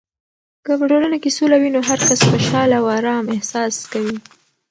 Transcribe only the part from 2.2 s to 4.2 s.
خوشحال او ارام احساس کوي.